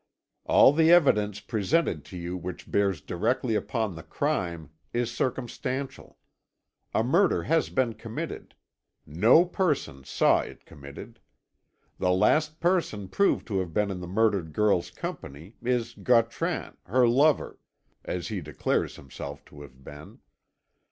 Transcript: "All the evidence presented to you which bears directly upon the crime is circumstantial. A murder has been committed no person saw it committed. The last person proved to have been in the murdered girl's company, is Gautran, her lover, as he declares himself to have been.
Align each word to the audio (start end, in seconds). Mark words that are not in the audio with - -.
"All 0.45 0.73
the 0.73 0.89
evidence 0.91 1.39
presented 1.39 2.03
to 2.05 2.17
you 2.17 2.35
which 2.35 2.71
bears 2.71 3.01
directly 3.01 3.53
upon 3.53 3.93
the 3.93 4.01
crime 4.01 4.71
is 4.93 5.11
circumstantial. 5.11 6.17
A 6.91 7.03
murder 7.03 7.43
has 7.43 7.69
been 7.69 7.93
committed 7.93 8.55
no 9.05 9.45
person 9.45 10.03
saw 10.03 10.39
it 10.39 10.65
committed. 10.65 11.19
The 11.99 12.09
last 12.09 12.59
person 12.59 13.09
proved 13.09 13.45
to 13.49 13.59
have 13.59 13.75
been 13.75 13.91
in 13.91 13.99
the 13.99 14.07
murdered 14.07 14.53
girl's 14.53 14.89
company, 14.89 15.55
is 15.61 15.93
Gautran, 15.93 16.77
her 16.87 17.07
lover, 17.07 17.59
as 18.03 18.29
he 18.29 18.41
declares 18.41 18.95
himself 18.95 19.45
to 19.45 19.61
have 19.61 19.83
been. 19.83 20.17